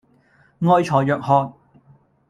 [0.61, 1.53] 愛才若渴